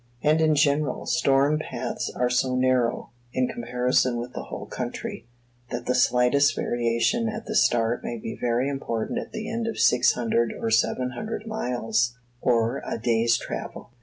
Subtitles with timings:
[0.23, 5.27] And in general, storm paths are so narrow, in comparison with the whole country,
[5.69, 9.77] that the slightest variation at the start may be very important at the end of
[9.77, 13.91] six hundred or seven hundred miles or a day's travel.